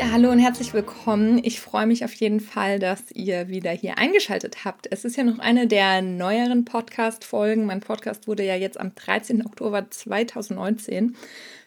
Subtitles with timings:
[0.00, 1.42] Ja, hallo und herzlich willkommen.
[1.44, 4.90] Ich freue mich auf jeden Fall, dass ihr wieder hier eingeschaltet habt.
[4.90, 7.66] Es ist ja noch eine der neueren Podcast-Folgen.
[7.66, 9.44] Mein Podcast wurde ja jetzt am 13.
[9.44, 11.16] Oktober 2019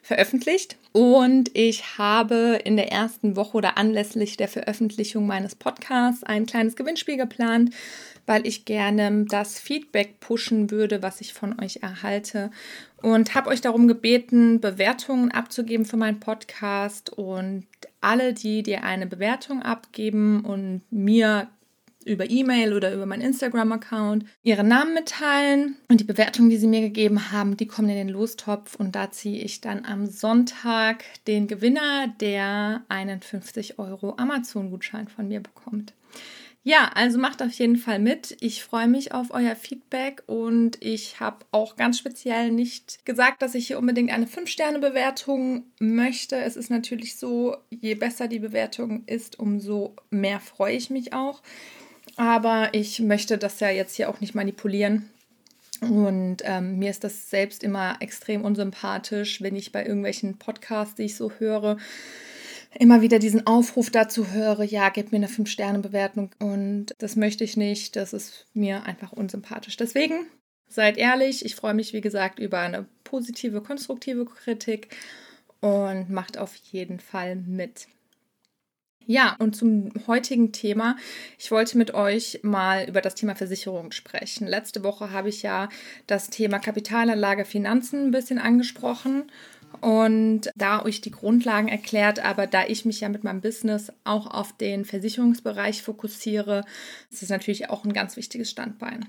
[0.01, 6.47] veröffentlicht und ich habe in der ersten Woche oder anlässlich der Veröffentlichung meines Podcasts ein
[6.47, 7.69] kleines Gewinnspiel geplant,
[8.25, 12.49] weil ich gerne das Feedback pushen würde, was ich von euch erhalte
[13.03, 17.67] und habe euch darum gebeten, Bewertungen abzugeben für meinen Podcast und
[18.03, 21.49] alle, die dir eine Bewertung abgeben und mir
[22.05, 26.81] über E-Mail oder über meinen Instagram-Account ihre Namen mitteilen und die Bewertungen, die sie mir
[26.81, 31.47] gegeben haben, die kommen in den Lostopf und da ziehe ich dann am Sonntag den
[31.47, 35.93] Gewinner, der einen 50 Euro Amazon-Gutschein von mir bekommt.
[36.65, 38.37] Ja, also macht auf jeden Fall mit.
[38.39, 43.53] Ich freue mich auf euer Feedback und ich habe auch ganz speziell nicht gesagt, dass
[43.53, 46.37] ich hier unbedingt eine 5-Sterne-Bewertung möchte.
[46.37, 51.41] Es ist natürlich so, je besser die Bewertung ist, umso mehr freue ich mich auch.
[52.15, 55.09] Aber ich möchte das ja jetzt hier auch nicht manipulieren.
[55.81, 61.03] Und ähm, mir ist das selbst immer extrem unsympathisch, wenn ich bei irgendwelchen Podcasts, die
[61.03, 61.77] ich so höre,
[62.79, 67.57] immer wieder diesen Aufruf dazu höre, ja, gib mir eine 5-Sterne-Bewertung und das möchte ich
[67.57, 69.77] nicht, das ist mir einfach unsympathisch.
[69.77, 70.25] Deswegen
[70.67, 74.95] seid ehrlich, ich freue mich, wie gesagt, über eine positive, konstruktive Kritik
[75.61, 77.87] und macht auf jeden Fall mit.
[79.05, 80.95] Ja, und zum heutigen Thema.
[81.37, 84.47] Ich wollte mit euch mal über das Thema Versicherung sprechen.
[84.47, 85.67] Letzte Woche habe ich ja
[86.07, 89.25] das Thema Kapitalanlage Finanzen ein bisschen angesprochen
[89.81, 94.27] und da euch die Grundlagen erklärt, aber da ich mich ja mit meinem Business auch
[94.27, 96.63] auf den Versicherungsbereich fokussiere,
[97.11, 99.07] ist das natürlich auch ein ganz wichtiges Standbein.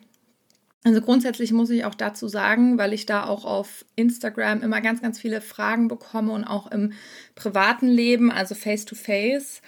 [0.86, 5.00] Also grundsätzlich muss ich auch dazu sagen, weil ich da auch auf Instagram immer ganz,
[5.00, 6.92] ganz viele Fragen bekomme und auch im
[7.34, 9.62] privaten Leben, also face-to-face, face to face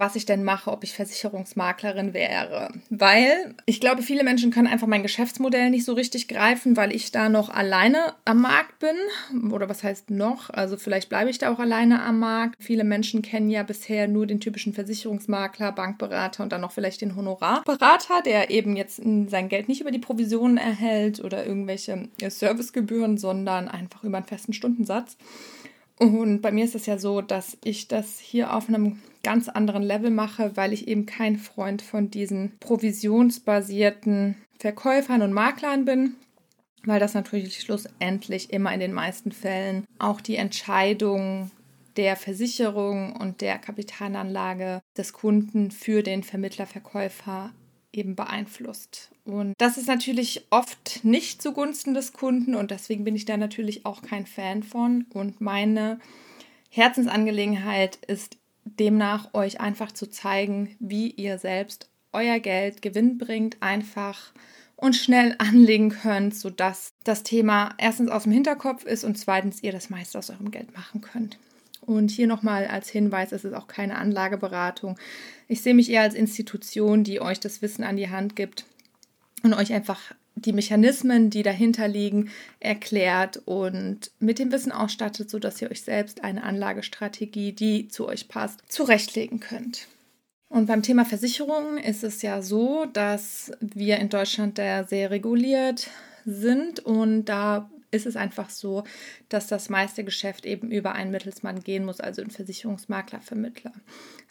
[0.00, 2.72] was ich denn mache, ob ich Versicherungsmaklerin wäre.
[2.88, 7.12] Weil ich glaube, viele Menschen können einfach mein Geschäftsmodell nicht so richtig greifen, weil ich
[7.12, 9.52] da noch alleine am Markt bin.
[9.52, 10.48] Oder was heißt noch?
[10.48, 12.56] Also vielleicht bleibe ich da auch alleine am Markt.
[12.58, 17.14] Viele Menschen kennen ja bisher nur den typischen Versicherungsmakler, Bankberater und dann noch vielleicht den
[17.14, 23.68] Honorarberater, der eben jetzt sein Geld nicht über die Provisionen erhält oder irgendwelche Servicegebühren, sondern
[23.68, 25.18] einfach über einen festen Stundensatz.
[25.98, 29.82] Und bei mir ist es ja so, dass ich das hier auf einem ganz anderen
[29.82, 36.14] Level mache, weil ich eben kein Freund von diesen provisionsbasierten Verkäufern und Maklern bin,
[36.84, 41.50] weil das natürlich schlussendlich immer in den meisten Fällen auch die Entscheidung
[41.96, 47.50] der Versicherung und der Kapitalanlage des Kunden für den Vermittlerverkäufer
[47.92, 49.10] eben beeinflusst.
[49.24, 53.84] Und das ist natürlich oft nicht zugunsten des Kunden und deswegen bin ich da natürlich
[53.84, 55.06] auch kein Fan von.
[55.12, 55.98] Und meine
[56.70, 58.38] Herzensangelegenheit ist
[58.78, 64.32] demnach euch einfach zu zeigen, wie ihr selbst euer Geld gewinnbringend einfach
[64.76, 69.72] und schnell anlegen könnt, sodass das Thema erstens aus dem Hinterkopf ist und zweitens ihr
[69.72, 71.38] das meiste aus eurem Geld machen könnt.
[71.80, 74.98] Und hier nochmal als Hinweis, es ist auch keine Anlageberatung.
[75.48, 78.64] Ich sehe mich eher als Institution, die euch das Wissen an die Hand gibt
[79.42, 80.14] und euch einfach
[80.44, 86.24] die Mechanismen, die dahinter liegen, erklärt und mit dem Wissen ausstattet, sodass ihr euch selbst
[86.24, 89.88] eine Anlagestrategie, die zu euch passt, zurechtlegen könnt.
[90.48, 95.88] Und beim Thema Versicherungen ist es ja so, dass wir in Deutschland da sehr reguliert
[96.24, 98.84] sind und da ist es einfach so,
[99.28, 103.72] dass das meiste Geschäft eben über einen Mittelsmann gehen muss, also ein Versicherungsmakler, Vermittler.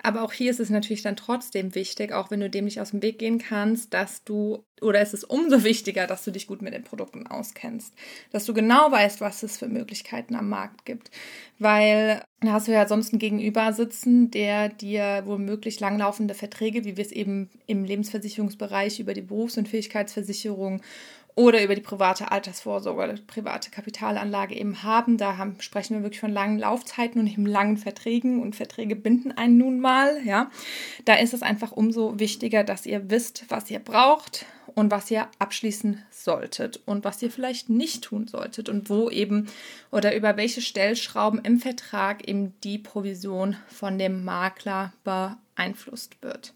[0.02, 2.92] Aber auch hier ist es natürlich dann trotzdem wichtig, auch wenn du dem nicht aus
[2.92, 6.62] dem Weg gehen kannst, dass du, oder es ist umso wichtiger, dass du dich gut
[6.62, 7.94] mit den Produkten auskennst,
[8.32, 11.12] dass du genau weißt, was es für Möglichkeiten am Markt gibt.
[11.58, 16.96] Weil da hast du ja sonst einen Gegenüber sitzen, der dir womöglich langlaufende Verträge, wie
[16.96, 20.82] wir es eben im Lebensversicherungsbereich über die Berufsunfähigkeitsversicherung
[21.40, 25.18] oder über die private Altersvorsorge private Kapitalanlage eben haben.
[25.18, 29.32] Da haben, sprechen wir wirklich von langen Laufzeiten und eben langen Verträgen und Verträge binden
[29.32, 30.22] einen nun mal.
[30.26, 30.52] Ja,
[31.06, 34.46] da ist es einfach umso wichtiger, dass ihr wisst, was ihr braucht
[34.76, 39.48] und was ihr abschließen solltet und was ihr vielleicht nicht tun solltet und wo eben
[39.92, 46.54] oder über welche Stellschrauben im Vertrag eben die Provision von dem Makler beeinflusst wird.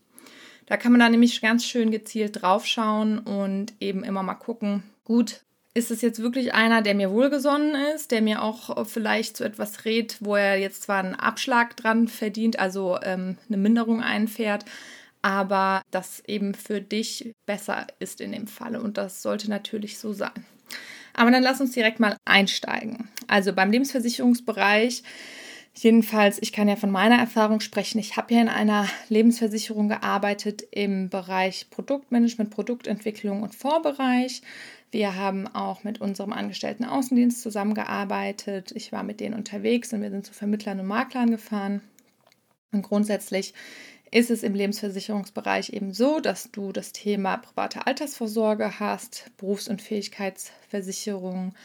[0.73, 5.41] Da kann man dann nämlich ganz schön gezielt draufschauen und eben immer mal gucken, gut,
[5.75, 9.85] ist es jetzt wirklich einer, der mir wohlgesonnen ist, der mir auch vielleicht zu etwas
[9.85, 14.65] rät, wo er jetzt zwar einen Abschlag dran verdient, also ähm, eine Minderung einfährt,
[15.21, 18.81] aber das eben für dich besser ist in dem Falle.
[18.81, 20.43] Und das sollte natürlich so sein.
[21.13, 23.09] Aber dann lass uns direkt mal einsteigen.
[23.27, 25.03] Also beim Lebensversicherungsbereich,
[25.75, 27.99] jedenfalls, ich kann ja von meiner Erfahrung sprechen.
[27.99, 34.41] Ich habe ja in einer Lebensversicherung gearbeitet im Bereich Produktmanagement, Produktentwicklung und Vorbereich.
[34.91, 38.71] Wir haben auch mit unserem Angestellten Außendienst zusammengearbeitet.
[38.75, 41.81] Ich war mit denen unterwegs und wir sind zu Vermittlern und Maklern gefahren.
[42.71, 43.53] Und grundsätzlich
[44.11, 49.81] ist es im Lebensversicherungsbereich eben so, dass du das Thema private Altersvorsorge hast, Berufs- und
[49.81, 51.55] Fähigkeitsversicherung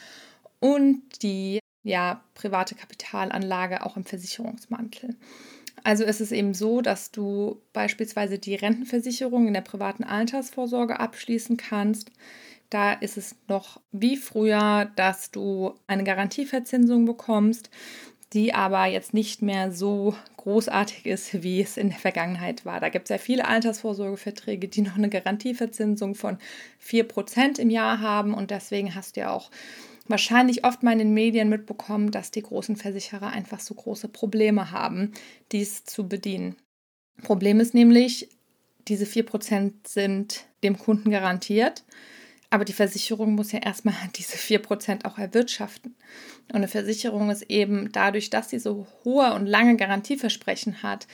[0.61, 5.17] und die ja, private Kapitalanlage auch im Versicherungsmantel.
[5.85, 11.57] Also ist es eben so, dass du beispielsweise die Rentenversicherung in der privaten Altersvorsorge abschließen
[11.57, 12.11] kannst.
[12.69, 17.71] Da ist es noch wie früher, dass du eine Garantieverzinsung bekommst
[18.33, 22.79] die aber jetzt nicht mehr so großartig ist, wie es in der Vergangenheit war.
[22.79, 26.39] Da gibt es ja viele Altersvorsorgeverträge, die noch eine Garantieverzinsung von
[26.79, 29.51] 4% im Jahr haben und deswegen hast du ja auch
[30.09, 34.71] wahrscheinlich oft mal in den Medien mitbekommen, dass die großen Versicherer einfach so große Probleme
[34.71, 35.13] haben,
[35.53, 36.57] dies zu bedienen.
[37.23, 38.29] Problem ist nämlich,
[38.89, 41.85] diese 4% sind dem Kunden garantiert.
[42.51, 45.95] Aber die Versicherung muss ja erstmal diese 4% auch erwirtschaften.
[46.49, 51.07] Und eine Versicherung ist eben dadurch, dass sie so hohe und lange Garantieversprechen hat,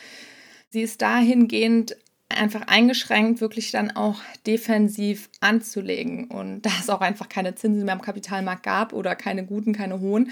[0.71, 1.97] sie ist dahingehend
[2.29, 6.27] einfach eingeschränkt, wirklich dann auch defensiv anzulegen.
[6.27, 10.01] Und da es auch einfach keine Zinsen mehr am Kapitalmarkt gab oder keine guten, keine
[10.01, 10.31] hohen,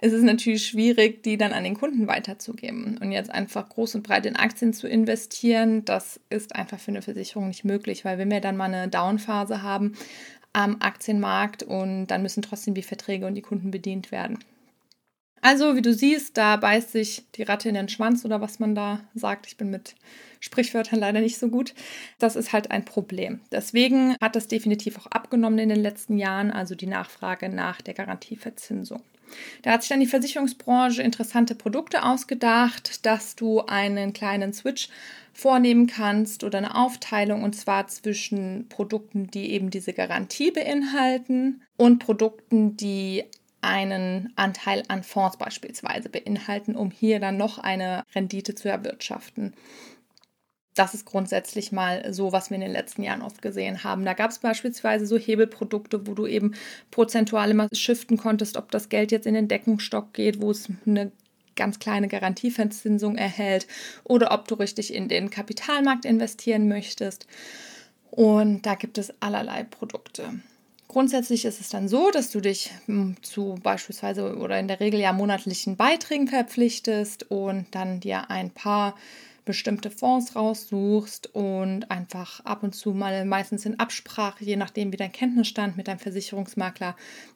[0.00, 2.98] ist es natürlich schwierig, die dann an den Kunden weiterzugeben.
[2.98, 7.02] Und jetzt einfach groß und breit in Aktien zu investieren, das ist einfach für eine
[7.02, 9.94] Versicherung nicht möglich, weil wenn wir dann mal eine Downphase haben,
[10.54, 14.38] am Aktienmarkt und dann müssen trotzdem die Verträge und die Kunden bedient werden.
[15.44, 18.74] Also, wie du siehst, da beißt sich die Ratte in den Schwanz oder was man
[18.74, 19.46] da sagt.
[19.46, 19.94] Ich bin mit
[20.40, 21.74] Sprichwörtern leider nicht so gut.
[22.18, 23.40] Das ist halt ein Problem.
[23.52, 27.92] Deswegen hat das definitiv auch abgenommen in den letzten Jahren, also die Nachfrage nach der
[27.92, 29.02] Garantieverzinsung.
[29.60, 34.88] Da hat sich dann die Versicherungsbranche interessante Produkte ausgedacht, dass du einen kleinen Switch
[35.34, 41.98] vornehmen kannst oder eine Aufteilung und zwar zwischen Produkten, die eben diese Garantie beinhalten und
[41.98, 43.24] Produkten, die
[43.64, 49.54] einen Anteil an Fonds beispielsweise beinhalten, um hier dann noch eine Rendite zu erwirtschaften.
[50.74, 54.04] Das ist grundsätzlich mal so, was wir in den letzten Jahren oft gesehen haben.
[54.04, 56.54] Da gab es beispielsweise so Hebelprodukte, wo du eben
[56.90, 61.12] prozentual immer shiften konntest, ob das Geld jetzt in den Deckungsstock geht, wo es eine
[61.54, 63.68] ganz kleine Garantieverzinsung erhält
[64.02, 67.28] oder ob du richtig in den Kapitalmarkt investieren möchtest.
[68.10, 70.40] Und da gibt es allerlei Produkte.
[70.94, 75.00] Grundsätzlich ist es dann so, dass du dich hm, zu beispielsweise oder in der Regel
[75.00, 78.94] ja monatlichen Beiträgen verpflichtest und dann dir ein paar
[79.44, 84.96] bestimmte Fonds raussuchst und einfach ab und zu mal meistens in Absprache, je nachdem wie
[84.96, 86.94] dein Kenntnisstand mit deinem Versicherungsmakler,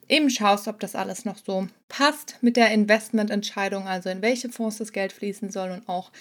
[0.09, 4.79] eben schaust, ob das alles noch so passt mit der Investmententscheidung, also in welche Fonds
[4.79, 6.13] das Geld fließen soll und auch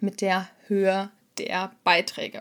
[0.00, 2.40] mit der Höhe der Beiträge.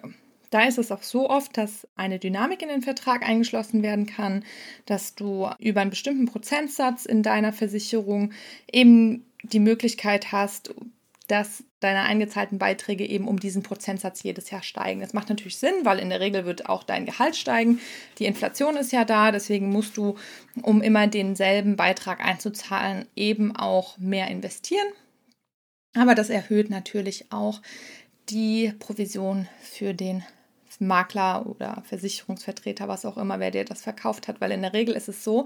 [0.50, 4.44] Da ist es auch so oft, dass eine Dynamik in den Vertrag eingeschlossen werden kann,
[4.86, 8.32] dass du über einen bestimmten Prozentsatz in deiner Versicherung
[8.72, 10.74] eben die Möglichkeit hast,
[11.28, 15.02] dass deine eingezahlten Beiträge eben um diesen Prozentsatz jedes Jahr steigen.
[15.02, 17.80] Das macht natürlich Sinn, weil in der Regel wird auch dein Gehalt steigen.
[18.20, 20.16] Die Inflation ist ja da, deswegen musst du,
[20.62, 24.88] um immer denselben Beitrag einzuzahlen, eben auch mehr investieren.
[25.96, 27.62] Aber das erhöht natürlich auch
[28.30, 30.24] die Provision für den
[30.80, 34.96] Makler oder Versicherungsvertreter, was auch immer, wer dir das verkauft hat, weil in der Regel
[34.96, 35.46] ist es so,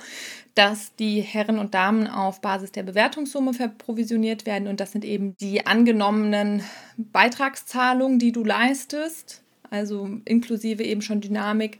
[0.55, 4.67] dass die Herren und Damen auf Basis der Bewertungssumme verprovisioniert werden.
[4.67, 6.63] Und das sind eben die angenommenen
[6.97, 11.79] Beitragszahlungen, die du leistest, also inklusive eben schon Dynamik.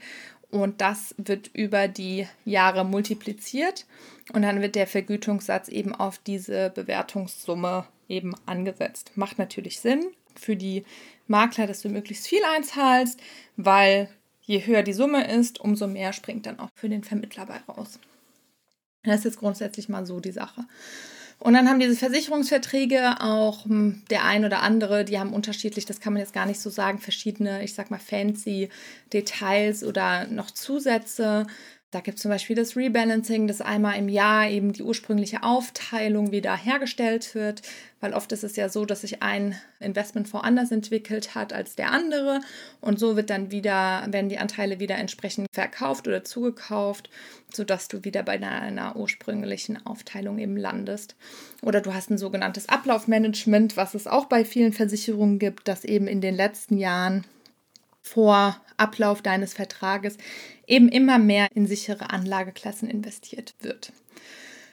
[0.52, 3.86] Und das wird über die Jahre multipliziert.
[4.34, 9.12] Und dann wird der Vergütungssatz eben auf diese Bewertungssumme eben angesetzt.
[9.16, 10.06] Macht natürlich Sinn
[10.40, 10.84] für die
[11.28, 13.20] Makler, dass du möglichst viel einzahlst,
[13.56, 14.10] weil
[14.42, 18.00] je höher die Summe ist, umso mehr springt dann auch für den Vermittler bei raus.
[19.04, 20.66] Das ist jetzt grundsätzlich mal so die Sache.
[21.40, 26.02] Und dann haben diese Versicherungsverträge auch hm, der ein oder andere, die haben unterschiedlich, das
[26.02, 28.70] kann man jetzt gar nicht so sagen, verschiedene, ich sag mal, fancy
[29.14, 31.48] Details oder noch Zusätze.
[31.92, 36.32] Da gibt es zum Beispiel das Rebalancing, dass einmal im Jahr eben die ursprüngliche Aufteilung
[36.32, 37.64] wieder hergestellt wird,
[38.00, 41.92] weil oft ist es ja so, dass sich ein Investmentfonds anders entwickelt hat als der
[41.92, 42.42] andere
[42.80, 47.10] und so wird dann wieder, werden die Anteile wieder entsprechend verkauft oder zugekauft,
[47.52, 51.16] sodass du wieder bei einer, einer ursprünglichen Aufteilung eben landest.
[51.64, 56.06] Oder du hast ein sogenanntes Ablaufmanagement, was es auch bei vielen Versicherungen gibt, dass eben
[56.06, 57.26] in den letzten Jahren
[58.14, 60.18] vor Ablauf deines Vertrages
[60.66, 63.92] eben immer mehr in sichere Anlageklassen investiert wird.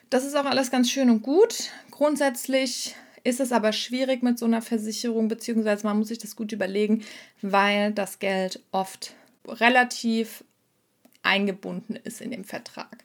[0.09, 1.69] Das ist auch alles ganz schön und gut.
[1.91, 6.51] Grundsätzlich ist es aber schwierig mit so einer Versicherung, beziehungsweise man muss sich das gut
[6.51, 7.03] überlegen,
[7.41, 9.13] weil das Geld oft
[9.45, 10.43] relativ
[11.21, 13.03] eingebunden ist in dem Vertrag.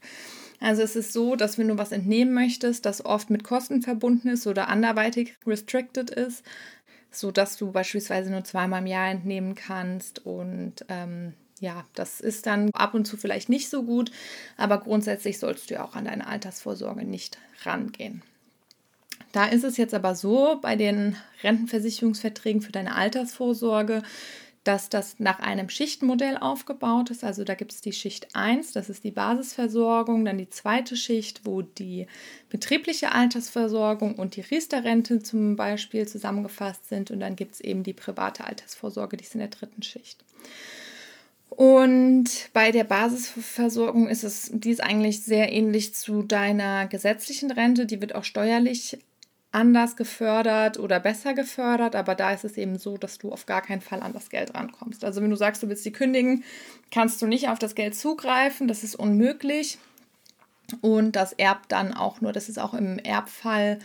[0.60, 4.28] Also es ist so, dass wenn du was entnehmen möchtest, das oft mit Kosten verbunden
[4.28, 6.44] ist oder anderweitig restricted ist,
[7.16, 12.46] so dass du beispielsweise nur zweimal im Jahr entnehmen kannst und ähm, ja, das ist
[12.46, 14.10] dann ab und zu vielleicht nicht so gut,
[14.56, 18.22] aber grundsätzlich sollst du ja auch an deine Altersvorsorge nicht rangehen.
[19.30, 24.02] Da ist es jetzt aber so bei den Rentenversicherungsverträgen für deine Altersvorsorge,
[24.64, 27.24] dass das nach einem Schichtenmodell aufgebaut ist.
[27.24, 31.44] Also da gibt es die Schicht 1, das ist die Basisversorgung, dann die zweite Schicht,
[31.44, 32.06] wo die
[32.48, 37.92] betriebliche Altersversorgung und die Riester-Rente zum Beispiel zusammengefasst sind und dann gibt es eben die
[37.92, 40.24] private Altersvorsorge, die ist in der dritten Schicht.
[41.56, 47.84] Und bei der Basisversorgung ist es, die ist eigentlich sehr ähnlich zu deiner gesetzlichen Rente.
[47.84, 48.98] Die wird auch steuerlich
[49.52, 53.60] anders gefördert oder besser gefördert, aber da ist es eben so, dass du auf gar
[53.60, 55.04] keinen Fall an das Geld rankommst.
[55.04, 56.42] Also wenn du sagst, du willst die kündigen,
[56.90, 59.78] kannst du nicht auf das Geld zugreifen, das ist unmöglich.
[60.80, 63.78] Und das erbt dann auch nur, das ist auch im Erbfall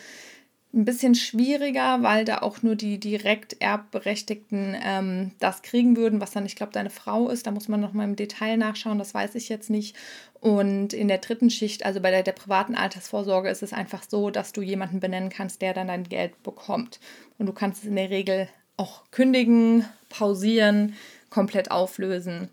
[0.73, 6.31] ein bisschen schwieriger, weil da auch nur die direkt Erbberechtigten ähm, das kriegen würden, was
[6.31, 7.47] dann, ich glaube, deine Frau ist.
[7.47, 9.95] Da muss man noch mal im Detail nachschauen, das weiß ich jetzt nicht.
[10.39, 14.29] Und in der dritten Schicht, also bei der, der privaten Altersvorsorge, ist es einfach so,
[14.29, 16.99] dass du jemanden benennen kannst, der dann dein Geld bekommt.
[17.37, 20.95] Und du kannst es in der Regel auch kündigen, pausieren,
[21.29, 22.49] komplett auflösen.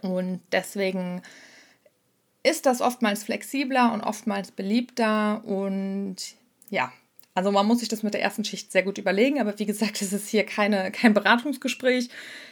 [0.00, 1.22] Und deswegen
[2.42, 6.16] ist das oftmals flexibler und oftmals beliebter und
[6.70, 6.92] ja,
[7.34, 10.02] also man muss sich das mit der ersten Schicht sehr gut überlegen, aber wie gesagt,
[10.02, 12.10] es ist hier keine, kein Beratungsgespräch.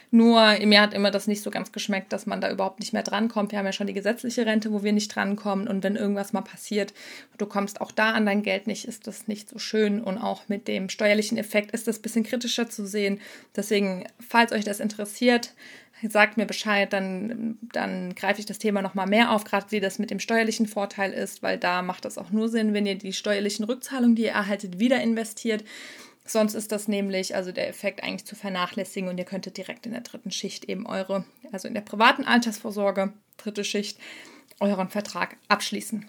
[0.09, 3.03] Nur mir hat immer das nicht so ganz geschmeckt, dass man da überhaupt nicht mehr
[3.03, 3.51] drankommt.
[3.51, 5.69] Wir haben ja schon die gesetzliche Rente, wo wir nicht drankommen.
[5.69, 6.93] Und wenn irgendwas mal passiert,
[7.37, 10.01] du kommst auch da an dein Geld nicht, ist das nicht so schön.
[10.01, 13.21] Und auch mit dem steuerlichen Effekt ist das ein bisschen kritischer zu sehen.
[13.55, 15.53] Deswegen, falls euch das interessiert,
[16.09, 19.99] sagt mir Bescheid, dann, dann greife ich das Thema nochmal mehr auf, gerade wie das
[19.99, 23.13] mit dem steuerlichen Vorteil ist, weil da macht es auch nur Sinn, wenn ihr die
[23.13, 25.63] steuerlichen Rückzahlungen, die ihr erhaltet, wieder investiert.
[26.25, 29.91] Sonst ist das nämlich, also der Effekt eigentlich zu vernachlässigen und ihr könntet direkt in
[29.91, 33.97] der dritten Schicht eben eure, also in der privaten Altersvorsorge, dritte Schicht,
[34.59, 36.05] euren Vertrag abschließen.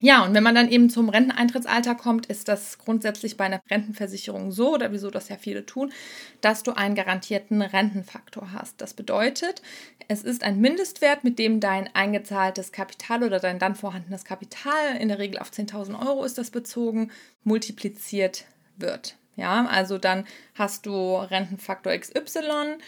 [0.00, 4.52] Ja, und wenn man dann eben zum Renteneintrittsalter kommt, ist das grundsätzlich bei einer Rentenversicherung
[4.52, 5.92] so, oder wieso das ja viele tun,
[6.40, 8.80] dass du einen garantierten Rentenfaktor hast.
[8.80, 9.60] Das bedeutet,
[10.06, 15.08] es ist ein Mindestwert, mit dem dein eingezahltes Kapital oder dein dann vorhandenes Kapital, in
[15.08, 17.10] der Regel auf 10.000 Euro ist das bezogen,
[17.42, 18.44] multipliziert
[18.76, 19.16] wird.
[19.34, 22.78] Ja, also dann hast du Rentenfaktor XY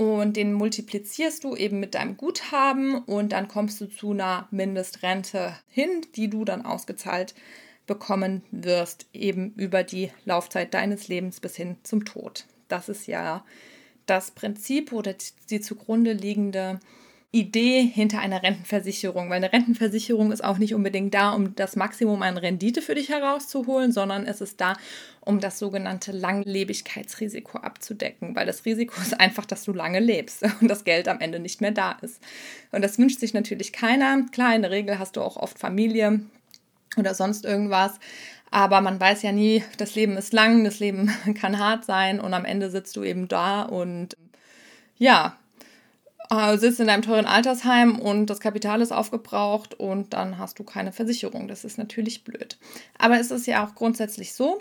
[0.00, 5.54] und den multiplizierst du eben mit deinem Guthaben und dann kommst du zu einer Mindestrente
[5.68, 7.34] hin, die du dann ausgezahlt
[7.86, 12.46] bekommen wirst, eben über die Laufzeit deines Lebens bis hin zum Tod.
[12.68, 13.44] Das ist ja
[14.06, 15.14] das Prinzip oder
[15.50, 16.80] die zugrunde liegende
[17.32, 22.22] Idee hinter einer Rentenversicherung, weil eine Rentenversicherung ist auch nicht unbedingt da, um das Maximum
[22.22, 24.74] an Rendite für dich herauszuholen, sondern es ist da,
[25.20, 30.66] um das sogenannte Langlebigkeitsrisiko abzudecken, weil das Risiko ist einfach, dass du lange lebst und
[30.66, 32.20] das Geld am Ende nicht mehr da ist.
[32.72, 34.26] Und das wünscht sich natürlich keiner.
[34.32, 36.20] Klar, in der Regel hast du auch oft Familie
[36.96, 38.00] oder sonst irgendwas,
[38.50, 42.34] aber man weiß ja nie, das Leben ist lang, das Leben kann hart sein und
[42.34, 44.16] am Ende sitzt du eben da und
[44.98, 45.36] ja,
[46.30, 50.64] äh, sitzt in deinem teuren Altersheim und das Kapital ist aufgebraucht und dann hast du
[50.64, 51.48] keine Versicherung.
[51.48, 52.58] Das ist natürlich blöd.
[52.98, 54.58] Aber es ist ja auch grundsätzlich so,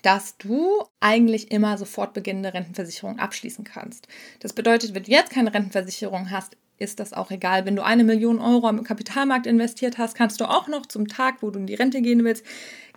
[0.00, 4.08] dass du eigentlich immer sofort beginnende Rentenversicherung abschließen kannst.
[4.40, 7.64] Das bedeutet, wenn du jetzt keine Rentenversicherung hast, ist das auch egal.
[7.64, 11.36] Wenn du eine Million Euro im Kapitalmarkt investiert hast, kannst du auch noch zum Tag,
[11.40, 12.44] wo du in die Rente gehen willst,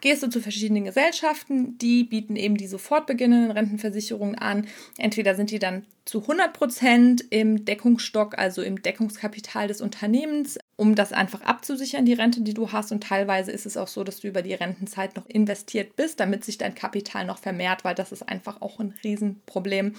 [0.02, 4.68] gehst du zu verschiedenen Gesellschaften, die bieten eben die sofort beginnenden Rentenversicherungen an.
[4.98, 10.94] Entweder sind die dann zu 100 Prozent im Deckungsstock, also im Deckungskapital des Unternehmens, um
[10.94, 12.92] das einfach abzusichern, die Rente, die du hast.
[12.92, 16.46] Und teilweise ist es auch so, dass du über die Rentenzeit noch investiert bist, damit
[16.46, 19.94] sich dein Kapital noch vermehrt, weil das ist einfach auch ein Riesenproblem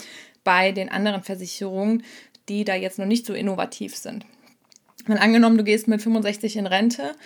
[0.46, 2.04] bei den anderen Versicherungen,
[2.48, 4.24] die da jetzt noch nicht so innovativ sind.
[5.04, 7.16] Wenn angenommen, du gehst mit 65 in Rente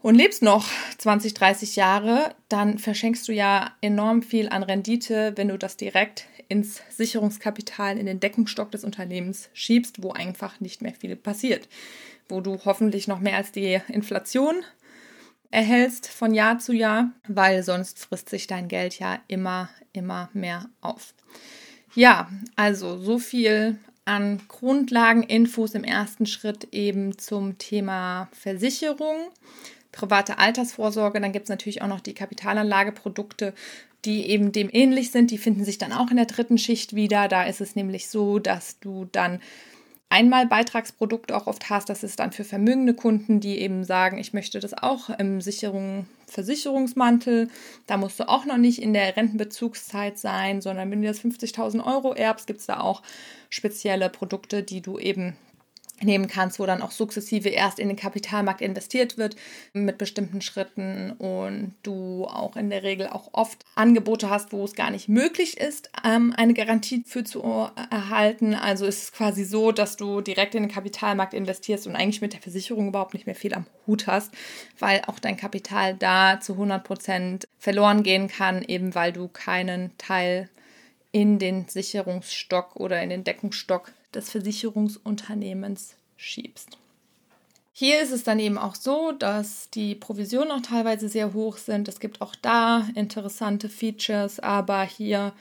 [0.00, 5.48] und lebst noch 20, 30 Jahre, dann verschenkst du ja enorm viel an Rendite, wenn
[5.48, 10.94] du das direkt ins Sicherungskapital, in den Deckungsstock des Unternehmens schiebst, wo einfach nicht mehr
[10.94, 11.68] viel passiert.
[12.30, 14.62] Wo du hoffentlich noch mehr als die Inflation
[15.50, 20.70] erhältst von Jahr zu Jahr, weil sonst frisst sich dein Geld ja immer, immer mehr
[20.80, 21.12] auf.
[21.98, 29.16] Ja, also so viel an Grundlageninfos im ersten Schritt eben zum Thema Versicherung
[29.90, 31.20] private Altersvorsorge.
[31.20, 33.52] Dann gibt es natürlich auch noch die Kapitalanlageprodukte,
[34.04, 35.32] die eben dem ähnlich sind.
[35.32, 37.26] Die finden sich dann auch in der dritten Schicht wieder.
[37.26, 39.40] Da ist es nämlich so, dass du dann
[40.08, 41.88] einmal Beitragsprodukte auch oft hast.
[41.88, 46.06] Das ist dann für vermögende Kunden, die eben sagen, ich möchte das auch im Sicherung,
[46.26, 47.48] Versicherungsmantel.
[47.86, 51.84] Da musst du auch noch nicht in der Rentenbezugszeit sein, sondern wenn du das 50.000
[51.84, 53.02] Euro erbst, gibt es da auch
[53.50, 55.36] spezielle Produkte, die du eben
[56.02, 59.36] nehmen kannst, wo dann auch sukzessive erst in den Kapitalmarkt investiert wird
[59.72, 64.74] mit bestimmten Schritten und du auch in der Regel auch oft Angebote hast, wo es
[64.74, 68.54] gar nicht möglich ist, ähm, eine Garantie für zu erhalten.
[68.54, 72.32] Also ist es quasi so, dass du direkt in den Kapitalmarkt investierst und eigentlich mit
[72.32, 74.32] der Versicherung überhaupt nicht mehr viel am Hut hast,
[74.78, 79.96] weil auch dein Kapital da zu 100 Prozent verloren gehen kann, eben weil du keinen
[79.98, 80.48] Teil
[81.12, 86.78] in den Sicherungsstock oder in den Deckungsstock des Versicherungsunternehmens schiebst.
[87.72, 91.86] Hier ist es dann eben auch so, dass die Provisionen auch teilweise sehr hoch sind.
[91.86, 95.32] Es gibt auch da interessante Features, aber hier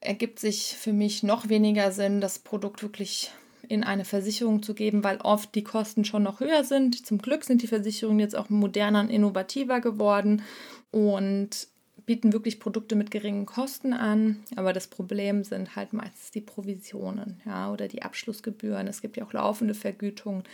[0.00, 3.30] ergibt sich für mich noch weniger Sinn, das Produkt wirklich
[3.68, 7.06] in eine Versicherung zu geben, weil oft die Kosten schon noch höher sind.
[7.06, 10.42] Zum Glück sind die Versicherungen jetzt auch moderner und innovativer geworden
[10.90, 11.68] und
[12.06, 17.40] bieten wirklich Produkte mit geringen Kosten an, aber das Problem sind halt meistens die Provisionen,
[17.44, 18.86] ja, oder die Abschlussgebühren.
[18.86, 20.44] Es gibt ja auch laufende Vergütungen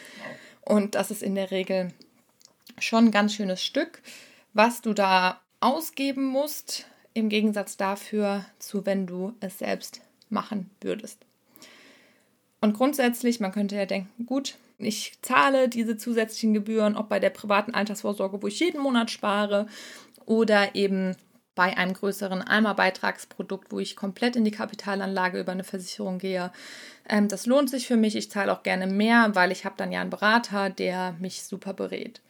[0.63, 1.93] und das ist in der Regel
[2.79, 4.03] schon ein ganz schönes Stück,
[4.53, 10.01] was du da ausgeben musst, im Gegensatz dafür zu, wenn du es selbst
[10.31, 11.19] machen würdest.
[12.61, 17.31] Und grundsätzlich, man könnte ja denken, gut, ich zahle diese zusätzlichen Gebühren, ob bei der
[17.31, 19.67] privaten Altersvorsorge, wo ich jeden Monat spare,
[20.27, 21.17] oder eben
[21.59, 26.53] bei einem größeren Einmalbeitragsprodukt, wo ich komplett in die Kapitalanlage über eine Versicherung gehe.
[27.09, 28.15] Ähm, das lohnt sich für mich.
[28.15, 31.75] Ich zahle auch gerne mehr, weil ich habe dann ja einen Berater, der mich super
[31.75, 32.21] berät.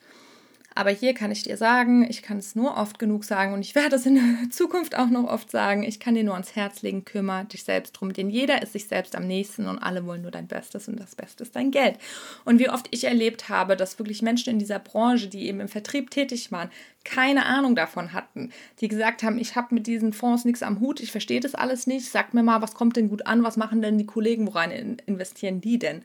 [0.79, 3.75] Aber hier kann ich dir sagen, ich kann es nur oft genug sagen und ich
[3.75, 6.83] werde es in der Zukunft auch noch oft sagen, ich kann dir nur ans Herz
[6.83, 10.23] legen, kümmere dich selbst drum, denn jeder ist sich selbst am nächsten und alle wollen
[10.23, 11.99] nur dein Bestes und das Beste ist dein Geld.
[12.45, 15.67] Und wie oft ich erlebt habe, dass wirklich Menschen in dieser Branche, die eben im
[15.67, 16.71] Vertrieb tätig waren,
[17.03, 21.01] keine Ahnung davon hatten, die gesagt haben, ich habe mit diesen Fonds nichts am Hut,
[21.01, 23.83] ich verstehe das alles nicht, sag mir mal, was kommt denn gut an, was machen
[23.83, 26.03] denn die Kollegen, woran investieren die denn?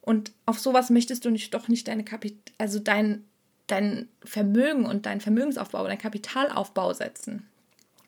[0.00, 3.24] Und auf sowas möchtest du nicht doch nicht deine Kapit also dein
[3.66, 7.48] dein Vermögen und dein Vermögensaufbau, dein Kapitalaufbau setzen.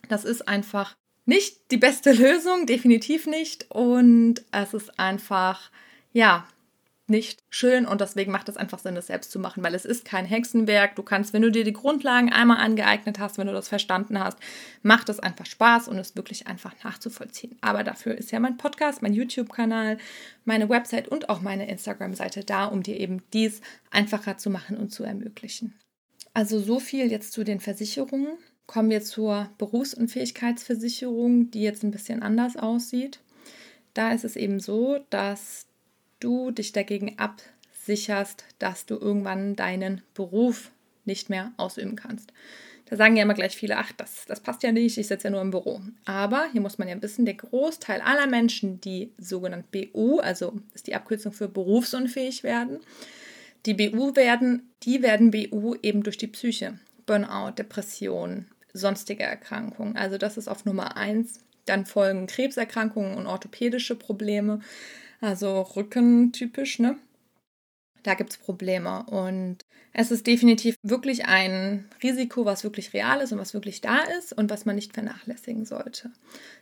[0.09, 3.71] Das ist einfach nicht die beste Lösung, definitiv nicht.
[3.71, 5.71] Und es ist einfach,
[6.13, 6.47] ja,
[7.09, 10.05] nicht schön und deswegen macht es einfach Sinn, das selbst zu machen, weil es ist
[10.05, 10.97] kein Hexenwerk.
[10.97, 14.39] Du kannst, wenn du dir die Grundlagen einmal angeeignet hast, wenn du das verstanden hast,
[14.83, 17.57] macht es einfach Spaß und ist wirklich einfach nachzuvollziehen.
[17.61, 19.99] Aber dafür ist ja mein Podcast, mein YouTube-Kanal,
[20.45, 24.91] meine Website und auch meine Instagram-Seite da, um dir eben dies einfacher zu machen und
[24.91, 25.75] zu ermöglichen.
[26.35, 28.39] Also so viel jetzt zu den Versicherungen.
[28.67, 33.21] Kommen wir zur Berufsunfähigkeitsversicherung, die jetzt ein bisschen anders aussieht.
[33.95, 35.68] Da ist es eben so, dass
[36.21, 40.71] du dich dagegen absicherst, dass du irgendwann deinen Beruf
[41.05, 42.33] nicht mehr ausüben kannst.
[42.87, 45.31] Da sagen ja immer gleich viele, ach, das, das passt ja nicht, ich sitze ja
[45.31, 45.81] nur im Büro.
[46.07, 50.87] Aber hier muss man ja wissen, der Großteil aller Menschen, die sogenannt BU, also ist
[50.87, 52.79] die Abkürzung für berufsunfähig werden,
[53.67, 56.79] die BU werden, die werden BU eben durch die Psyche.
[57.05, 59.97] Burnout, Depression, sonstige Erkrankungen.
[59.97, 61.41] Also das ist auf Nummer eins.
[61.67, 64.61] Dann folgen Krebserkrankungen und orthopädische Probleme
[65.21, 66.99] also Rücken typisch, ne?
[68.03, 69.59] Da gibt es Probleme und
[69.93, 74.33] es ist definitiv wirklich ein Risiko, was wirklich real ist und was wirklich da ist
[74.33, 76.11] und was man nicht vernachlässigen sollte.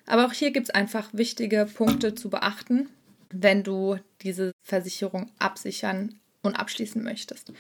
[0.07, 2.89] Aber auch hier gibt es einfach wichtige Punkte zu beachten,
[3.31, 7.53] wenn du diese Versicherung absichern und abschließen möchtest.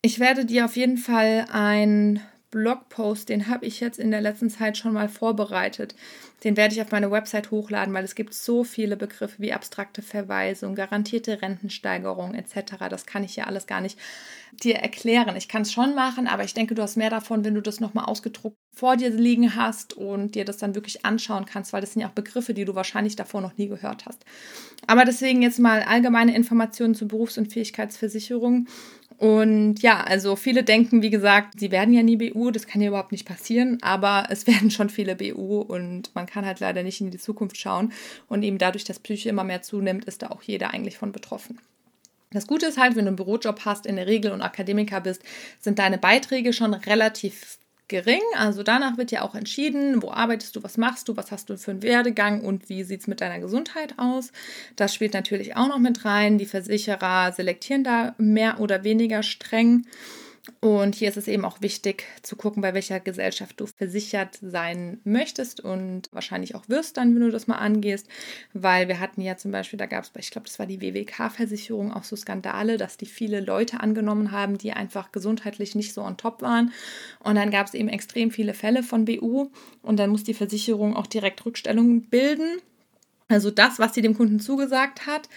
[0.00, 4.50] Ich werde dir auf jeden Fall ein Blogpost, den habe ich jetzt in der letzten
[4.50, 5.94] Zeit schon mal vorbereitet,
[6.44, 10.02] Den werde ich auf meine Website hochladen, weil es gibt so viele Begriffe wie abstrakte
[10.02, 12.88] Verweisung, garantierte Rentensteigerung etc.
[12.90, 13.98] Das kann ich ja alles gar nicht
[14.62, 15.36] dir erklären.
[15.36, 17.80] Ich kann es schon machen, aber ich denke, du hast mehr davon, wenn du das
[17.80, 21.92] nochmal ausgedruckt vor dir liegen hast und dir das dann wirklich anschauen kannst, weil das
[21.92, 24.24] sind ja auch Begriffe, die du wahrscheinlich davor noch nie gehört hast.
[24.86, 28.66] Aber deswegen jetzt mal allgemeine Informationen zur Berufs- und Fähigkeitsversicherung.
[29.18, 32.88] Und ja, also viele denken, wie gesagt, sie werden ja nie BU, das kann ja
[32.88, 37.00] überhaupt nicht passieren, aber es werden schon viele BU und man kann halt leider nicht
[37.00, 37.92] in die Zukunft schauen.
[38.28, 41.58] Und eben dadurch, dass Psyche immer mehr zunimmt, ist da auch jeder eigentlich von betroffen.
[42.32, 45.22] Das Gute ist halt, wenn du einen Bürojob hast, in der Regel und Akademiker bist,
[45.60, 48.22] sind deine Beiträge schon relativ gering.
[48.36, 51.58] Also danach wird ja auch entschieden, wo arbeitest du, was machst du, was hast du
[51.58, 54.32] für einen Werdegang und wie sieht es mit deiner Gesundheit aus.
[54.76, 56.38] Das spielt natürlich auch noch mit rein.
[56.38, 59.84] Die Versicherer selektieren da mehr oder weniger streng.
[60.60, 65.00] Und hier ist es eben auch wichtig zu gucken, bei welcher Gesellschaft du versichert sein
[65.04, 68.08] möchtest und wahrscheinlich auch wirst dann, wenn du das mal angehst,
[68.52, 71.92] weil wir hatten ja zum Beispiel, da gab es, ich glaube, das war die WWK-Versicherung,
[71.92, 76.16] auch so Skandale, dass die viele Leute angenommen haben, die einfach gesundheitlich nicht so on
[76.16, 76.72] top waren.
[77.20, 79.48] Und dann gab es eben extrem viele Fälle von BU
[79.82, 82.58] und dann muss die Versicherung auch direkt Rückstellungen bilden.
[83.28, 85.28] Also das, was sie dem Kunden zugesagt hat,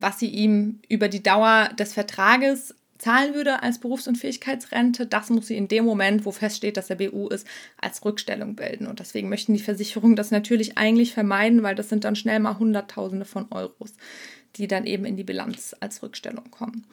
[0.00, 2.74] was sie ihm über die Dauer des Vertrages
[3.04, 6.88] zahlen würde als Berufs- und Fähigkeitsrente, das muss sie in dem Moment, wo feststeht, dass
[6.88, 8.86] er BU ist, als Rückstellung bilden.
[8.86, 12.58] Und deswegen möchten die Versicherungen das natürlich eigentlich vermeiden, weil das sind dann schnell mal
[12.58, 13.92] Hunderttausende von Euros,
[14.56, 16.86] die dann eben in die Bilanz als Rückstellung kommen.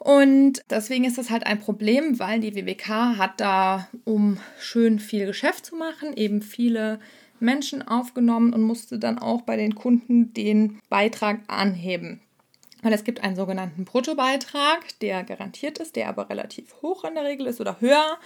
[0.00, 5.26] Und deswegen ist das halt ein Problem, weil die WWK hat da, um schön viel
[5.26, 6.98] Geschäft zu machen, eben viele
[7.38, 12.20] Menschen aufgenommen und musste dann auch bei den Kunden den Beitrag anheben
[12.82, 17.24] weil es gibt einen sogenannten Bruttobeitrag, der garantiert ist, der aber relativ hoch in der
[17.24, 18.18] Regel ist oder höher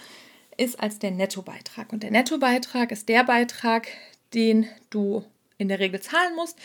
[0.57, 1.93] ist als der Nettobeitrag.
[1.93, 3.87] Und der Nettobeitrag ist der Beitrag,
[4.33, 5.23] den du
[5.57, 6.57] in der Regel zahlen musst.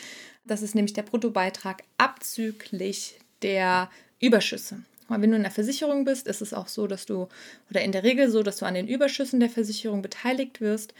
[0.44, 4.82] Das ist nämlich der Bruttobeitrag abzüglich der Überschüsse.
[5.08, 7.28] Und wenn du in der Versicherung bist, ist es auch so, dass du,
[7.68, 10.94] oder in der Regel so, dass du an den Überschüssen der Versicherung beteiligt wirst.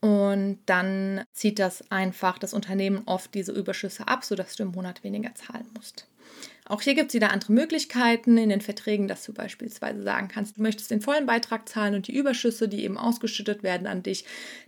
[0.00, 5.04] Und dann zieht das einfach das Unternehmen oft diese Überschüsse ab, sodass du im Monat
[5.04, 6.06] weniger zahlen musst.
[6.70, 10.56] Auch hier gibt es wieder andere Möglichkeiten in den Verträgen, dass du beispielsweise sagen kannst,
[10.56, 14.24] du möchtest den vollen Beitrag zahlen und die Überschüsse, die eben ausgeschüttet werden an dich,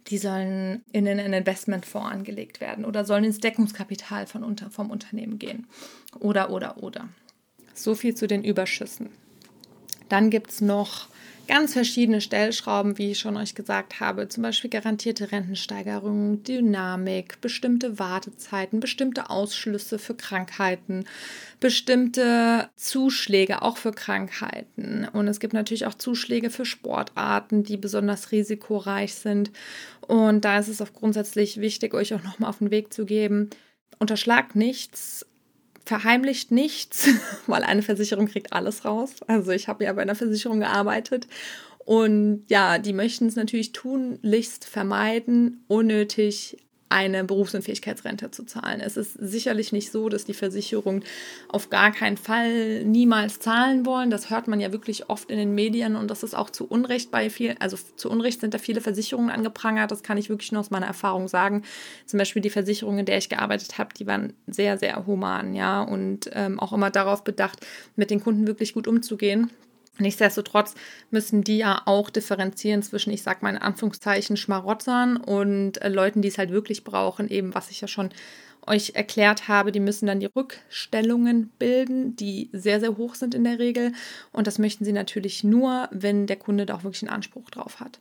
[0.09, 5.39] die sollen in einen Investmentfonds angelegt werden oder sollen ins Deckungskapital von unter, vom Unternehmen
[5.39, 5.69] gehen.
[6.19, 7.09] Oder, oder, oder.
[7.73, 9.11] So viel zu den Überschüssen.
[10.09, 11.07] Dann gibt es noch
[11.47, 17.99] ganz verschiedene Stellschrauben, wie ich schon euch gesagt habe, zum Beispiel garantierte Rentensteigerung, Dynamik, bestimmte
[17.99, 21.05] Wartezeiten, bestimmte Ausschlüsse für Krankheiten,
[21.61, 25.09] bestimmte Zuschläge auch für Krankheiten.
[25.13, 29.51] Und es gibt natürlich auch Zuschläge für Sportarten, die besonders risikoreich sind.
[30.01, 33.51] Und da ist es auch grundsätzlich wichtig, euch auch nochmal auf den Weg zu geben.
[33.99, 35.27] Unterschlagt nichts,
[35.85, 37.09] verheimlicht nichts,
[37.47, 39.11] weil eine Versicherung kriegt alles raus.
[39.27, 41.27] Also ich habe ja bei einer Versicherung gearbeitet
[41.85, 46.59] und ja, die möchten es natürlich tunlichst vermeiden, unnötig
[46.93, 48.81] eine Berufsunfähigkeitsrente zu zahlen.
[48.81, 51.05] Es ist sicherlich nicht so, dass die Versicherungen
[51.49, 54.11] auf gar keinen Fall niemals zahlen wollen.
[54.11, 57.11] Das hört man ja wirklich oft in den Medien und das ist auch zu Unrecht
[57.11, 59.91] bei vielen, also zu Unrecht sind da viele Versicherungen angeprangert.
[59.91, 61.63] Das kann ich wirklich nur aus meiner Erfahrung sagen.
[62.05, 65.81] Zum Beispiel die Versicherung, in der ich gearbeitet habe, die waren sehr, sehr human, ja,
[65.81, 69.51] und ähm, auch immer darauf bedacht, mit den Kunden wirklich gut umzugehen.
[69.99, 70.75] Nichtsdestotrotz
[71.11, 76.23] müssen die ja auch differenzieren zwischen, ich sag mal in Anführungszeichen, Schmarotzern und äh, Leuten,
[76.23, 78.11] die es halt wirklich brauchen, eben was ich ja schon
[78.67, 83.45] euch erklärt habe, die müssen dann die Rückstellungen bilden, die sehr, sehr hoch sind in
[83.45, 83.93] der Regel.
[84.33, 87.81] Und das möchten sie natürlich nur, wenn der Kunde da auch wirklich einen Anspruch drauf
[87.81, 88.01] hat.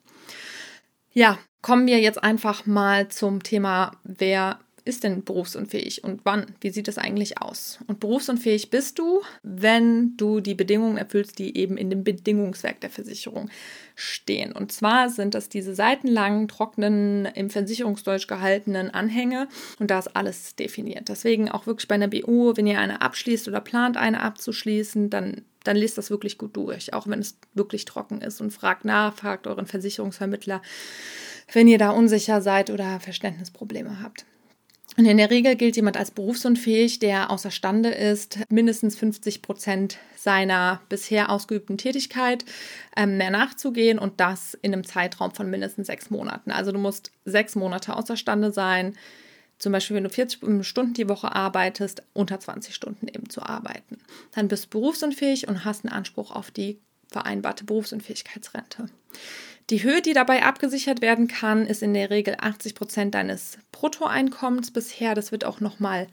[1.14, 6.48] Ja, kommen wir jetzt einfach mal zum Thema, wer ist denn berufsunfähig und wann?
[6.60, 7.80] Wie sieht es eigentlich aus?
[7.88, 12.90] Und berufsunfähig bist du, wenn du die Bedingungen erfüllst, die eben in dem Bedingungswerk der
[12.90, 13.50] Versicherung
[13.96, 14.52] stehen.
[14.52, 19.48] Und zwar sind das diese seitenlangen, trockenen, im Versicherungsdeutsch gehaltenen Anhänge
[19.80, 21.10] und da ist alles definiert.
[21.10, 25.44] Deswegen auch wirklich bei einer BU, wenn ihr eine abschließt oder plant, eine abzuschließen, dann
[25.64, 29.14] dann lest das wirklich gut durch, auch wenn es wirklich trocken ist und fragt nach,
[29.16, 30.62] fragt euren Versicherungsvermittler,
[31.54, 34.26] wenn ihr da unsicher seid oder Verständnisprobleme habt.
[34.98, 40.82] Und in der Regel gilt jemand als berufsunfähig, der außerstande ist, mindestens 50 Prozent seiner
[40.90, 42.44] bisher ausgeübten Tätigkeit
[42.98, 46.52] ähm, mehr nachzugehen und das in einem Zeitraum von mindestens sechs Monaten.
[46.52, 48.96] Also du musst sechs Monate außerstande sein,
[49.60, 53.98] zum Beispiel wenn du 40 Stunden die Woche arbeitest, unter 20 Stunden eben zu arbeiten.
[54.34, 56.80] Dann bist du berufsunfähig und hast einen Anspruch auf die
[57.12, 58.88] vereinbarte Berufsunfähigkeitsrente.
[59.70, 64.72] Die Höhe, die dabei abgesichert werden kann, ist in der Regel 80 Prozent deines Bruttoeinkommens
[64.72, 65.14] bisher.
[65.14, 66.08] Das wird auch nochmal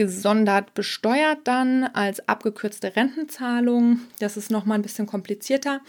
[0.00, 4.00] gesondert besteuert dann als abgekürzte Rentenzahlung.
[4.18, 5.82] Das ist nochmal ein bisschen komplizierter,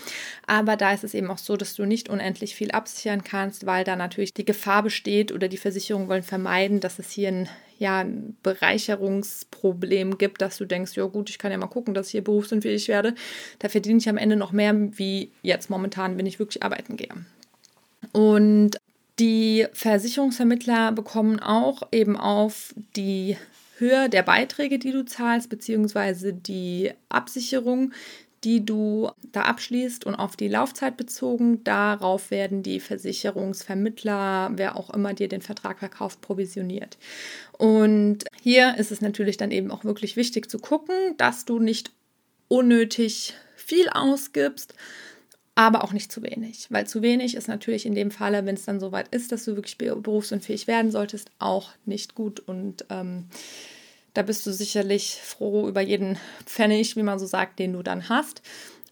[0.46, 3.86] aber da ist es eben auch so, dass du nicht unendlich viel absichern kannst, weil
[3.86, 8.00] da natürlich die Gefahr besteht oder die Versicherungen wollen vermeiden, dass es hier ein, ja,
[8.00, 12.12] ein Bereicherungsproblem gibt, dass du denkst, ja gut, ich kann ja mal gucken, dass ich
[12.12, 13.16] hier berufsunfähig werde.
[13.60, 17.16] Da verdiene ich am Ende noch mehr wie jetzt momentan, wenn ich wirklich arbeiten gehe.
[18.12, 18.78] Und
[19.20, 23.38] die Versicherungsvermittler bekommen auch eben auf die
[23.82, 27.92] Höhe der Beiträge, die du zahlst, beziehungsweise die Absicherung,
[28.44, 31.64] die du da abschließt und auf die Laufzeit bezogen.
[31.64, 36.98] Darauf werden die Versicherungsvermittler, wer auch immer dir den Vertrag verkauft, provisioniert.
[37.58, 41.92] Und hier ist es natürlich dann eben auch wirklich wichtig zu gucken, dass du nicht
[42.48, 44.74] unnötig viel ausgibst,
[45.56, 48.66] aber auch nicht zu wenig, weil zu wenig ist natürlich in dem Falle, wenn es
[48.66, 53.26] dann soweit ist, dass du wirklich berufsunfähig werden solltest, auch nicht gut und ähm,
[54.14, 58.10] da bist du sicherlich froh über jeden Pfennig, wie man so sagt, den du dann
[58.10, 58.42] hast.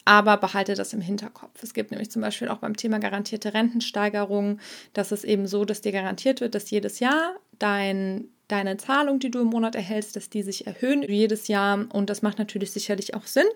[0.05, 1.61] Aber behalte das im Hinterkopf.
[1.61, 4.59] Es gibt nämlich zum Beispiel auch beim Thema garantierte Rentensteigerung,
[4.93, 9.29] dass es eben so, dass dir garantiert wird, dass jedes Jahr dein, deine Zahlung, die
[9.29, 11.85] du im Monat erhältst, dass die sich erhöhen jedes Jahr.
[11.91, 13.47] Und das macht natürlich sicherlich auch Sinn,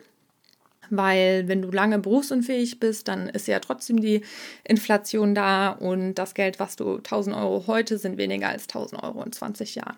[0.89, 4.21] weil wenn du lange berufsunfähig bist, dann ist ja trotzdem die
[4.63, 9.23] Inflation da und das Geld, was du 1000 Euro heute, sind weniger als 1000 Euro
[9.23, 9.97] in 20 Jahren.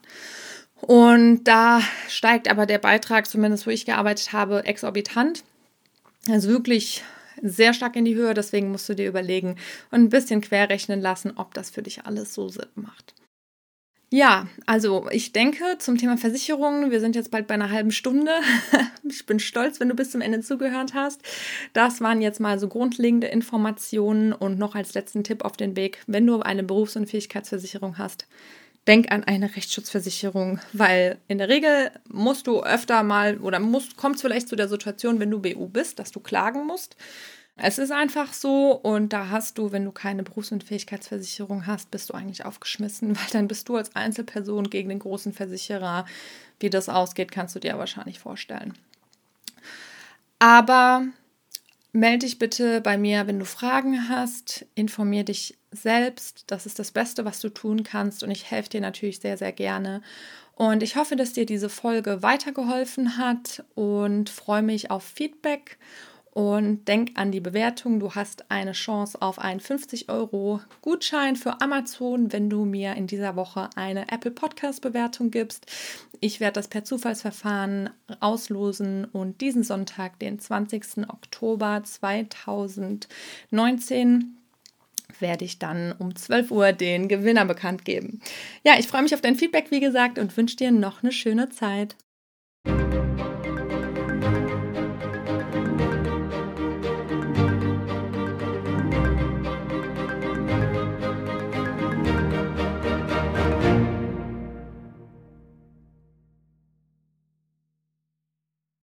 [0.81, 5.43] Und da steigt aber der Beitrag, zumindest wo ich gearbeitet habe, exorbitant.
[6.29, 7.03] Also wirklich
[7.41, 8.33] sehr stark in die Höhe.
[8.33, 9.57] Deswegen musst du dir überlegen
[9.91, 13.13] und ein bisschen querrechnen lassen, ob das für dich alles so Sinn macht.
[14.15, 18.31] Ja, also ich denke zum Thema Versicherungen, wir sind jetzt bald bei einer halben Stunde.
[19.07, 21.21] Ich bin stolz, wenn du bis zum Ende zugehört hast.
[21.73, 25.99] Das waren jetzt mal so grundlegende Informationen und noch als letzten Tipp auf den Weg,
[26.07, 28.25] wenn du eine Berufsunfähigkeitsversicherung hast,
[28.87, 33.59] denk an eine Rechtsschutzversicherung, weil in der Regel musst du öfter mal oder
[33.97, 36.95] kommt es vielleicht zu der Situation, wenn du BU bist, dass du klagen musst.
[37.57, 42.13] Es ist einfach so und da hast du, wenn du keine Berufsunfähigkeitsversicherung hast, bist du
[42.13, 46.05] eigentlich aufgeschmissen, weil dann bist du als Einzelperson gegen den großen Versicherer.
[46.59, 48.73] Wie das ausgeht, kannst du dir wahrscheinlich vorstellen.
[50.39, 51.05] Aber
[51.91, 54.65] melde dich bitte bei mir, wenn du Fragen hast.
[54.75, 56.43] Informier dich selbst.
[56.47, 58.21] Das ist das Beste, was du tun kannst.
[58.21, 60.01] Und ich helfe dir natürlich sehr, sehr gerne.
[60.55, 65.77] Und ich hoffe, dass dir diese Folge weitergeholfen hat und freue mich auf Feedback.
[66.37, 68.01] Und denk an die Bewertung.
[68.01, 73.07] Du hast eine Chance auf einen 50 Euro Gutschein für Amazon, wenn du mir in
[73.07, 75.65] dieser Woche eine Apple Podcast Bewertung gibst.
[76.19, 81.07] Ich werde das per Zufallsverfahren auslosen und diesen Sonntag, den 20.
[81.07, 84.35] Oktober 2019,
[85.19, 88.19] werde ich dann um 12 Uhr den Gewinner bekannt geben.
[88.65, 91.47] Ja, ich freue mich auf dein Feedback, wie gesagt, und wünsche dir noch eine schöne
[91.47, 91.95] Zeit.